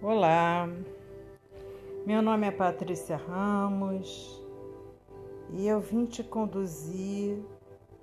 Olá, 0.00 0.68
meu 2.06 2.22
nome 2.22 2.46
é 2.46 2.52
Patrícia 2.52 3.16
Ramos 3.16 4.40
e 5.50 5.66
eu 5.66 5.80
vim 5.80 6.06
te 6.06 6.22
conduzir 6.22 7.44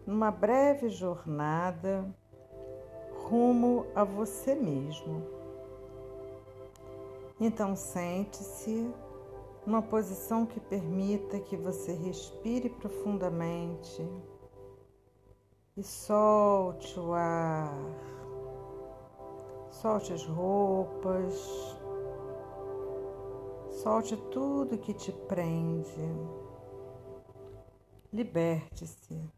numa 0.06 0.30
breve 0.30 0.90
jornada 0.90 2.06
rumo 3.24 3.86
a 3.96 4.04
você 4.04 4.54
mesmo. 4.56 5.24
Então 7.40 7.78
sente-se 7.78 8.94
numa 9.66 9.82
posição 9.82 10.46
que 10.46 10.60
permita 10.60 11.40
que 11.40 11.56
você 11.56 11.94
respire 11.94 12.70
profundamente 12.72 14.06
e 15.78 15.82
solte 15.82 17.00
o 17.00 17.14
ar, 17.14 17.74
solte 19.72 20.12
as 20.12 20.26
roupas 20.26 21.75
Solte 23.86 24.18
tudo 24.18 24.80
que 24.80 24.96
te 24.96 25.12
prende. 25.12 26.02
Liberte-se. 28.12 29.32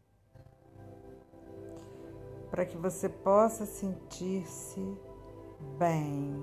Para 2.50 2.64
que 2.64 2.78
você 2.78 3.10
possa 3.10 3.66
sentir-se 3.66 4.80
bem. 5.78 6.42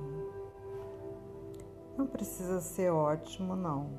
Não 1.98 2.06
precisa 2.06 2.62
ser 2.62 2.92
ótimo, 2.92 3.56
não. 3.56 3.90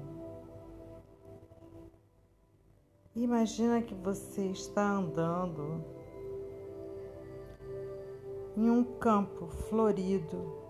Imagina 3.13 3.83
que 3.83 3.95
você 3.97 4.47
está 4.53 4.89
andando 4.89 5.85
em 8.57 8.71
um 8.71 8.85
campo 8.85 9.49
florido 9.49 10.66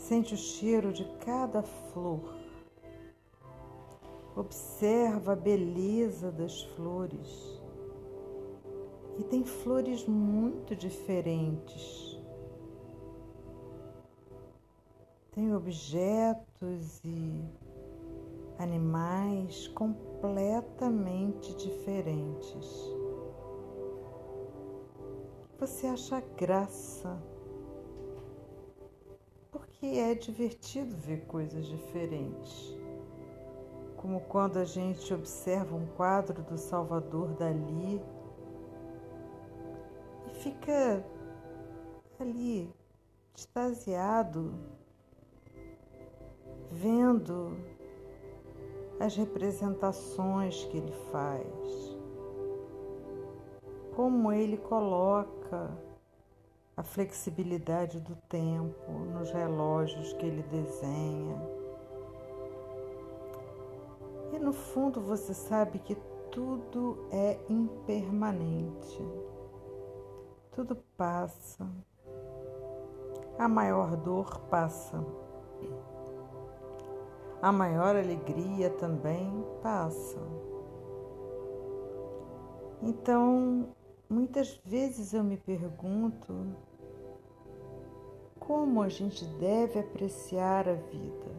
Sente 0.00 0.34
o 0.34 0.36
cheiro 0.36 0.92
de 0.92 1.04
cada 1.18 1.62
flor. 1.62 2.34
Observa 4.34 5.34
a 5.34 5.36
beleza 5.36 6.32
das 6.32 6.62
flores. 6.74 7.62
E 9.18 9.22
tem 9.24 9.44
flores 9.44 10.06
muito 10.06 10.74
diferentes. 10.74 12.18
Tem 15.32 15.54
objetos 15.54 17.04
e 17.04 17.44
animais 18.58 19.68
completamente 19.68 21.54
diferentes. 21.54 22.66
Você 25.58 25.86
acha 25.86 26.20
graça 26.38 27.22
que 29.80 29.98
é 29.98 30.14
divertido 30.14 30.94
ver 30.94 31.24
coisas 31.24 31.64
diferentes. 31.64 32.76
Como 33.96 34.20
quando 34.20 34.58
a 34.58 34.64
gente 34.64 35.12
observa 35.14 35.74
um 35.74 35.86
quadro 35.96 36.42
do 36.42 36.58
Salvador 36.58 37.28
Dali 37.28 38.00
e 40.26 40.34
fica 40.34 41.02
ali 42.18 42.70
extasiado, 43.34 44.54
vendo 46.70 47.56
as 49.00 49.16
representações 49.16 50.62
que 50.66 50.76
ele 50.76 50.92
faz, 51.10 51.96
como 53.96 54.30
ele 54.30 54.58
coloca 54.58 55.74
a 56.80 56.82
flexibilidade 56.82 58.00
do 58.00 58.16
tempo 58.26 58.90
nos 59.12 59.30
relógios 59.30 60.14
que 60.14 60.24
ele 60.24 60.42
desenha. 60.44 61.36
E 64.32 64.38
no 64.38 64.54
fundo 64.54 64.98
você 64.98 65.34
sabe 65.34 65.78
que 65.78 65.94
tudo 66.30 67.06
é 67.12 67.38
impermanente, 67.50 68.98
tudo 70.52 70.74
passa, 70.96 71.70
a 73.38 73.46
maior 73.46 73.94
dor 73.96 74.40
passa, 74.48 75.04
a 77.42 77.52
maior 77.52 77.94
alegria 77.94 78.70
também 78.70 79.44
passa. 79.62 80.18
Então, 82.80 83.68
muitas 84.08 84.58
vezes 84.64 85.12
eu 85.12 85.22
me 85.22 85.36
pergunto 85.36 86.56
como 88.50 88.82
a 88.82 88.88
gente 88.88 89.24
deve 89.24 89.78
apreciar 89.78 90.68
a 90.68 90.72
vida. 90.74 91.30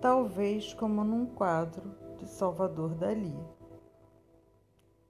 Talvez 0.00 0.74
como 0.74 1.04
num 1.04 1.24
quadro 1.24 1.94
de 2.18 2.26
Salvador 2.26 2.96
Dali. 2.96 3.38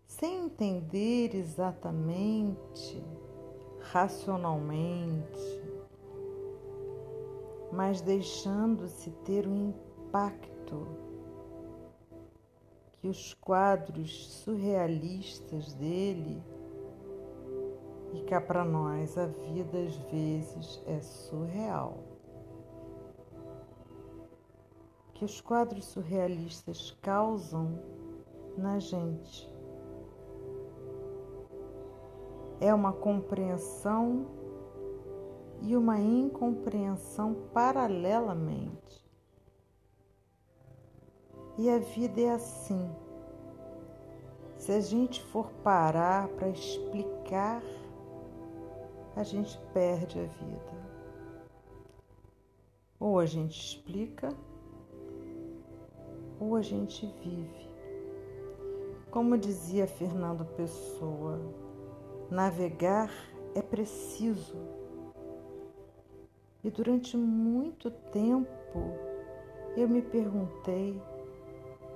Sem 0.06 0.44
entender 0.44 1.34
exatamente, 1.34 3.02
racionalmente, 3.78 5.62
mas 7.72 8.02
deixando-se 8.02 9.10
ter 9.24 9.46
o 9.46 9.50
um 9.50 9.70
impacto 9.70 10.86
que 12.92 13.08
os 13.08 13.32
quadros 13.32 14.34
surrealistas 14.34 15.72
dele 15.72 16.42
e 18.12 18.22
cá 18.24 18.40
para 18.40 18.64
nós 18.64 19.16
a 19.16 19.26
vida 19.26 19.78
às 19.78 19.96
vezes 20.10 20.82
é 20.86 21.00
surreal. 21.00 21.98
Que 25.14 25.24
os 25.24 25.40
quadros 25.40 25.84
surrealistas 25.86 26.96
causam 27.02 27.78
na 28.56 28.78
gente 28.78 29.50
é 32.60 32.74
uma 32.74 32.92
compreensão 32.92 34.26
e 35.62 35.74
uma 35.74 35.98
incompreensão 35.98 37.34
paralelamente. 37.54 39.00
E 41.56 41.68
a 41.70 41.78
vida 41.78 42.20
é 42.20 42.30
assim. 42.30 42.90
Se 44.56 44.72
a 44.72 44.80
gente 44.80 45.22
for 45.22 45.50
parar 45.64 46.28
para 46.28 46.48
explicar 46.48 47.62
a 49.16 49.22
gente 49.22 49.58
perde 49.72 50.18
a 50.18 50.24
vida. 50.24 50.90
Ou 52.98 53.18
a 53.18 53.26
gente 53.26 53.58
explica, 53.58 54.34
ou 56.38 56.56
a 56.56 56.62
gente 56.62 57.06
vive. 57.22 57.70
Como 59.10 59.36
dizia 59.36 59.86
Fernando 59.86 60.44
Pessoa, 60.54 61.40
navegar 62.30 63.10
é 63.54 63.62
preciso. 63.62 64.56
E 66.62 66.70
durante 66.70 67.16
muito 67.16 67.90
tempo 67.90 68.48
eu 69.76 69.88
me 69.88 70.02
perguntei 70.02 71.00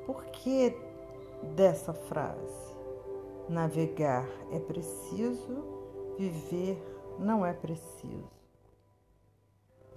por 0.06 0.24
que 0.26 0.74
dessa 1.54 1.92
frase. 1.92 2.74
Navegar 3.48 4.26
é 4.50 4.58
preciso, 4.58 5.62
viver 6.16 6.93
não 7.18 7.44
é 7.44 7.52
preciso. 7.52 8.30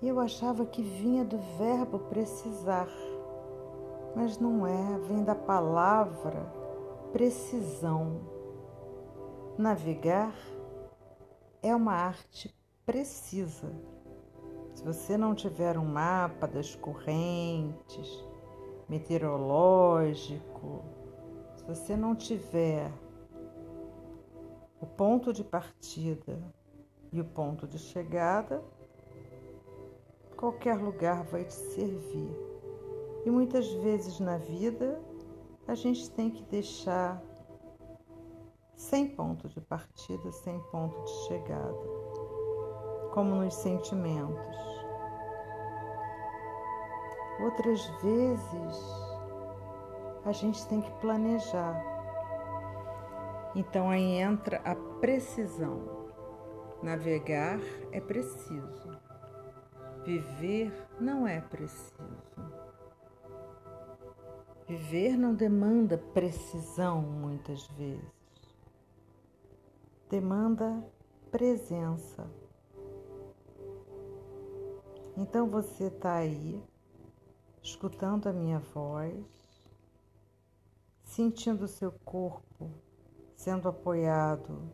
Eu 0.02 0.20
achava 0.20 0.66
que 0.66 0.84
vinha 0.84 1.26
do 1.26 1.38
verbo 1.58 1.98
precisar, 2.00 2.88
mas 4.16 4.38
não 4.38 4.66
é, 4.68 5.00
vem 5.00 5.24
da 5.24 5.34
palavra 5.34 6.46
precisão. 7.12 8.22
Navegar 9.58 10.36
é 11.64 11.76
uma 11.76 11.94
arte 11.94 12.54
precisa. 12.86 13.72
Se 14.76 14.84
você 14.84 15.18
não 15.18 15.34
tiver 15.34 15.80
um 15.80 15.86
mapa 15.86 16.48
das 16.48 16.76
correntes, 16.76 18.24
meteorológico, 18.88 20.86
se 21.56 21.64
você 21.66 21.98
não 21.98 22.16
tiver 22.16 22.92
o 24.80 24.86
ponto 24.86 25.34
de 25.34 25.44
partida 25.44 26.40
e 27.12 27.22
o 27.22 27.26
ponto 27.26 27.68
de 27.68 27.78
chegada, 27.78 28.64
qualquer 30.36 30.78
lugar 30.78 31.24
vai 31.24 31.44
te 31.44 31.54
servir. 31.54 32.30
E 33.26 33.30
muitas 33.30 33.72
vezes 33.74 34.20
na 34.20 34.38
vida 34.38 35.02
a 35.68 35.76
gente 35.76 36.10
tem 36.12 36.30
que 36.30 36.44
deixar 36.44 37.22
sem 38.74 39.08
ponto 39.08 39.50
de 39.50 39.60
partida, 39.60 40.32
sem 40.32 40.60
ponto 40.72 41.04
de 41.04 41.12
chegada, 41.28 41.88
como 43.14 43.36
nos 43.36 43.56
sentimentos. 43.56 44.58
Outras 47.42 47.86
vezes 48.02 49.08
a 50.26 50.32
gente 50.32 50.66
tem 50.68 50.82
que 50.82 50.92
planejar. 51.00 51.84
Então 53.56 53.90
aí 53.90 54.20
entra 54.20 54.62
a 54.64 54.76
precisão. 55.00 55.97
Navegar 56.82 57.60
é 57.92 58.00
preciso, 58.00 58.98
Viver 60.08 60.72
não 61.02 61.28
é 61.28 61.42
preciso. 61.42 61.98
Viver 64.66 65.18
não 65.18 65.36
demanda 65.36 65.98
precisão 65.98 67.02
muitas 67.02 67.68
vezes. 67.72 68.56
Demanda 70.10 70.82
presença. 71.30 72.26
Então 75.18 75.50
você 75.50 75.88
está 75.88 76.14
aí, 76.14 76.64
escutando 77.62 78.28
a 78.28 78.34
minha 78.34 78.60
voz, 78.60 79.26
sentindo 81.04 81.66
o 81.66 81.68
seu 81.68 81.92
corpo 82.06 82.72
sendo 83.36 83.68
apoiado 83.68 84.74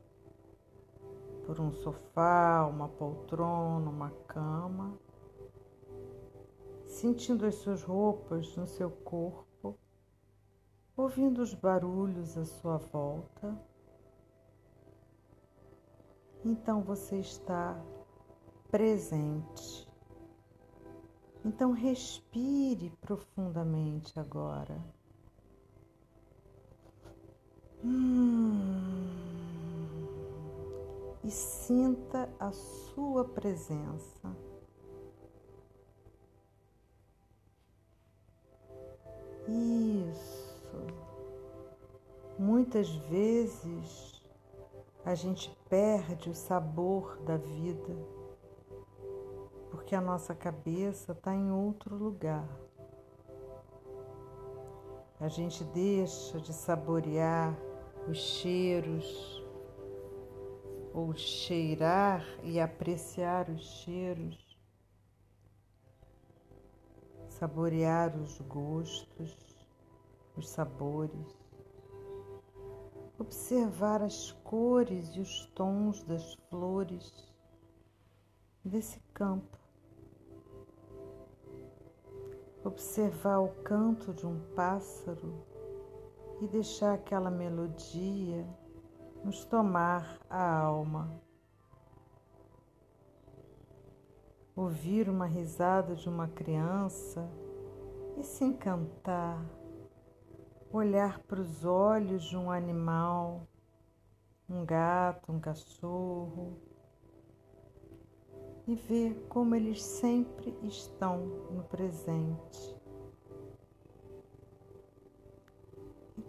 por 1.45 1.60
um 1.60 1.72
sofá, 1.72 2.66
uma 2.68 2.88
poltrona, 2.88 3.90
uma 3.90 4.12
cama, 4.28 4.98
sentindo 6.88 7.45
as 7.45 7.56
suas 7.56 7.84
roupas 7.84 8.56
no 8.56 8.68
seu 8.68 8.90
corpo, 8.90 9.78
ouvindo 10.95 11.42
os 11.42 11.54
barulhos 11.54 12.38
à 12.38 12.45
sua 12.45 12.78
volta. 12.78 13.57
Então 16.45 16.81
você 16.81 17.19
está 17.19 17.80
presente. 18.69 19.88
Então 21.45 21.72
respire 21.72 22.90
profundamente 23.01 24.18
agora. 24.19 24.78
Hum, 27.84 28.32
e 31.23 31.31
sinta 31.31 32.29
a 32.39 32.51
sua 32.51 33.25
presença. 33.25 34.35
Isso. 39.47 40.77
Muitas 42.37 42.89
vezes 42.89 44.21
a 45.05 45.15
gente 45.15 45.55
perde 45.69 46.29
o 46.29 46.33
sabor 46.33 47.17
da 47.23 47.37
vida 47.37 48.23
porque 49.73 49.95
a 49.95 50.01
nossa 50.01 50.35
cabeça 50.35 51.13
está 51.13 51.33
em 51.35 51.51
outro 51.51 51.95
lugar. 51.95 52.47
A 55.19 55.27
gente 55.27 55.63
deixa 55.63 56.39
de 56.39 56.53
saborear 56.53 57.57
os 58.07 58.17
cheiros, 58.17 59.43
ou 60.94 61.16
cheirar 61.16 62.24
e 62.44 62.60
apreciar 62.60 63.50
os 63.50 63.63
cheiros, 63.63 64.56
saborear 67.28 68.16
os 68.16 68.40
gostos, 68.42 69.36
os 70.38 70.48
sabores, 70.48 71.36
observar 73.18 74.04
as 74.04 74.31
cores 74.44 75.16
e 75.16 75.19
os 75.19 75.48
tons 75.48 76.04
das 76.04 76.36
flores 76.50 77.12
desse 78.63 79.00
campo, 79.16 79.57
observar 82.63 83.40
o 83.40 83.50
canto 83.63 84.13
de 84.13 84.28
um 84.28 84.40
pássaro 84.56 85.44
e 86.40 86.48
deixar 86.48 86.94
aquela 86.94 87.31
melodia 87.31 88.48
nos 89.23 89.45
tomar 89.45 90.19
a 90.29 90.59
alma. 90.59 91.21
Ouvir 94.55 95.09
uma 95.09 95.25
risada 95.25 95.95
de 95.95 96.07
uma 96.07 96.27
criança 96.27 97.27
e 98.17 98.23
se 98.23 98.43
encantar, 98.43 99.43
olhar 100.71 101.19
para 101.19 101.39
os 101.39 101.65
olhos 101.65 102.23
de 102.25 102.37
um 102.37 102.51
animal, 102.51 103.47
um 104.49 104.65
gato, 104.65 105.31
um 105.31 105.39
cachorro, 105.39 106.59
e 108.67 108.75
ver 108.75 109.25
como 109.27 109.55
eles 109.55 109.81
sempre 109.83 110.57
estão 110.63 111.17
no 111.51 111.63
presente. 111.63 112.72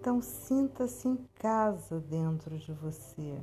Então 0.05 0.21
sinta-se 0.21 1.09
em 1.09 1.17
casa 1.37 1.99
dentro 1.99 2.59
de 2.59 2.71
você. 2.75 3.41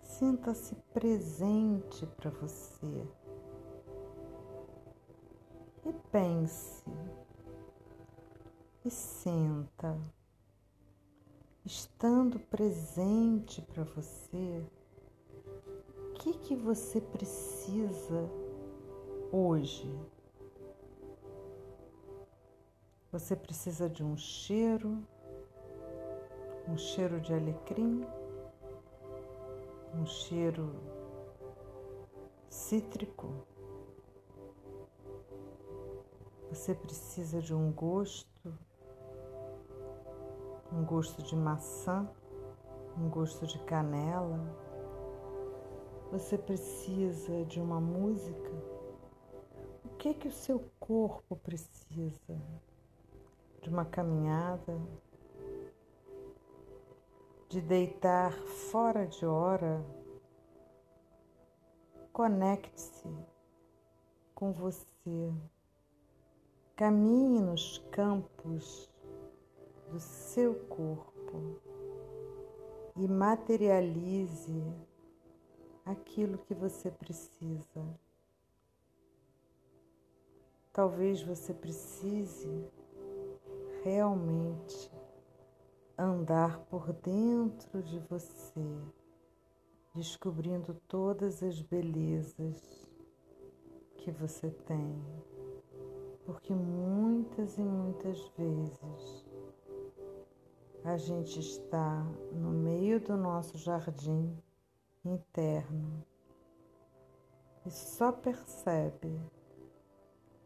Sinta-se 0.00 0.76
presente 0.94 2.06
para 2.06 2.30
você. 2.30 3.04
E 5.84 5.92
pense. 6.12 6.84
E 8.84 8.88
senta. 8.88 9.98
Estando 11.64 12.38
presente 12.38 13.60
para 13.60 13.82
você, 13.82 14.64
o 16.08 16.12
que, 16.20 16.34
que 16.34 16.54
você 16.54 17.00
precisa 17.00 18.30
hoje? 19.32 19.92
Você 23.18 23.34
precisa 23.34 23.90
de 23.90 24.04
um 24.04 24.16
cheiro, 24.16 25.04
um 26.68 26.78
cheiro 26.78 27.20
de 27.20 27.34
alecrim, 27.34 28.06
um 29.92 30.06
cheiro 30.06 30.72
cítrico. 32.48 33.44
Você 36.48 36.76
precisa 36.76 37.42
de 37.42 37.52
um 37.52 37.72
gosto, 37.72 38.56
um 40.72 40.84
gosto 40.84 41.20
de 41.20 41.34
maçã, 41.34 42.08
um 42.96 43.10
gosto 43.10 43.48
de 43.48 43.58
canela. 43.64 44.38
Você 46.12 46.38
precisa 46.38 47.44
de 47.46 47.60
uma 47.60 47.80
música. 47.80 48.52
O 49.84 49.88
que 49.98 50.14
que 50.14 50.28
o 50.28 50.32
seu 50.32 50.70
corpo 50.78 51.34
precisa? 51.34 52.40
De 53.60 53.68
uma 53.68 53.84
caminhada, 53.84 54.80
de 57.48 57.60
deitar 57.60 58.32
fora 58.70 59.06
de 59.06 59.24
hora, 59.24 59.84
conecte-se 62.12 63.08
com 64.34 64.52
você. 64.52 65.32
Caminhe 66.76 67.40
nos 67.40 67.78
campos 67.90 68.88
do 69.90 69.98
seu 69.98 70.54
corpo 70.66 71.60
e 72.96 73.08
materialize 73.08 74.62
aquilo 75.84 76.38
que 76.38 76.54
você 76.54 76.90
precisa. 76.90 77.98
Talvez 80.72 81.22
você 81.22 81.54
precise 81.54 82.68
realmente 83.88 84.92
andar 85.96 86.58
por 86.66 86.92
dentro 86.92 87.82
de 87.82 87.98
você, 88.00 88.62
descobrindo 89.94 90.74
todas 90.86 91.42
as 91.42 91.62
belezas 91.62 92.86
que 93.96 94.10
você 94.10 94.50
tem. 94.50 95.02
Porque 96.26 96.54
muitas 96.54 97.56
e 97.56 97.62
muitas 97.62 98.28
vezes 98.36 99.26
a 100.84 100.98
gente 100.98 101.40
está 101.40 102.04
no 102.30 102.50
meio 102.50 103.00
do 103.00 103.16
nosso 103.16 103.56
jardim 103.56 104.36
interno 105.02 106.04
e 107.64 107.70
só 107.70 108.12
percebe 108.12 109.18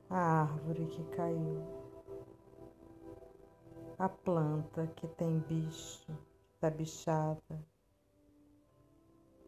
a 0.09 0.43
árvore 0.43 0.87
que 0.87 1.03
caiu 1.17 1.82
a 3.99 4.09
planta 4.09 4.87
que 4.97 5.07
tem 5.07 5.39
bicho, 5.41 6.13
da 6.61 6.71
bichada. 6.71 7.65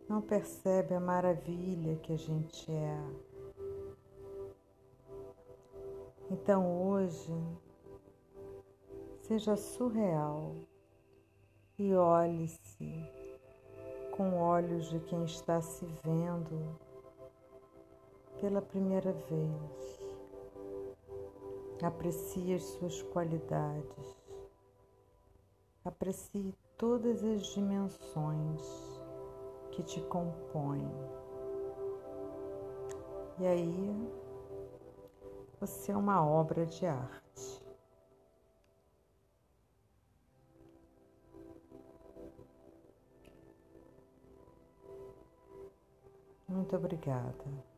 Não 0.09 0.21
percebe 0.21 0.95
a 0.95 1.01
maravilha 1.01 1.97
que 1.97 2.13
a 2.13 2.17
gente 2.17 2.71
é. 2.71 2.99
Então 6.31 6.89
hoje, 6.89 7.33
seja 9.23 9.57
surreal 9.57 10.55
e 11.79 11.95
olhe-se 11.95 12.93
com 14.17 14.39
olhos 14.41 14.91
de 14.91 15.01
quem 15.01 15.25
está 15.25 15.61
se 15.61 15.85
vendo 16.05 16.79
pela 18.41 18.63
primeira 18.63 19.13
vez. 19.13 20.05
Aprecie 21.83 22.55
as 22.55 22.63
suas 22.63 23.03
qualidades. 23.03 24.24
Aprecie 25.85 26.55
todas 26.79 27.23
as 27.23 27.47
dimensões 27.49 28.63
que 29.71 29.83
te 29.83 30.01
compõem. 30.03 30.89
E 33.39 33.47
aí 33.47 34.11
você 35.61 35.93
é 35.93 35.97
uma 35.97 36.25
obra 36.25 36.65
de 36.65 36.87
arte. 36.87 37.65
Muito 46.49 46.77
obrigada. 46.77 47.74